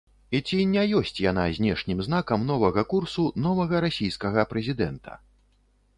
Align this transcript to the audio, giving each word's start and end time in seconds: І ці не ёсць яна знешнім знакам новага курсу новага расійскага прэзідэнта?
І 0.37 0.39
ці 0.51 0.59
не 0.75 0.85
ёсць 0.99 1.19
яна 1.25 1.43
знешнім 1.57 2.01
знакам 2.09 2.47
новага 2.53 2.85
курсу 2.95 3.29
новага 3.45 3.85
расійскага 3.87 4.49
прэзідэнта? 4.55 5.11